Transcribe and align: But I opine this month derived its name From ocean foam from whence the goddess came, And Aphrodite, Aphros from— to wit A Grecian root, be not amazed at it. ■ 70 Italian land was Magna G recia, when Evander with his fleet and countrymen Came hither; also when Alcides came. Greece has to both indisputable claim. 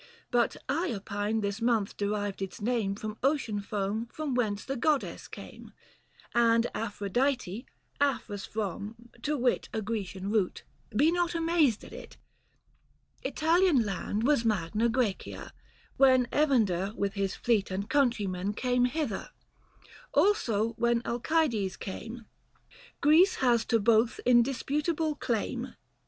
But 0.31 0.57
I 0.67 0.91
opine 0.95 1.41
this 1.41 1.61
month 1.61 1.95
derived 1.95 2.41
its 2.41 2.59
name 2.59 2.95
From 2.95 3.19
ocean 3.21 3.59
foam 3.61 4.07
from 4.11 4.33
whence 4.33 4.65
the 4.65 4.75
goddess 4.75 5.27
came, 5.27 5.73
And 6.33 6.65
Aphrodite, 6.73 7.67
Aphros 7.99 8.43
from— 8.47 8.95
to 9.21 9.37
wit 9.37 9.69
A 9.73 9.79
Grecian 9.83 10.31
root, 10.31 10.63
be 10.95 11.11
not 11.11 11.35
amazed 11.35 11.83
at 11.83 11.93
it. 11.93 12.17
■ 13.17 13.17
70 13.17 13.29
Italian 13.29 13.83
land 13.85 14.23
was 14.23 14.43
Magna 14.43 14.89
G 14.89 14.95
recia, 14.95 15.51
when 15.97 16.27
Evander 16.35 16.93
with 16.95 17.13
his 17.13 17.35
fleet 17.35 17.69
and 17.69 17.87
countrymen 17.87 18.55
Came 18.55 18.85
hither; 18.85 19.29
also 20.15 20.69
when 20.79 21.03
Alcides 21.05 21.77
came. 21.77 22.25
Greece 23.01 23.35
has 23.35 23.65
to 23.65 23.79
both 23.79 24.19
indisputable 24.25 25.13
claim. 25.13 25.75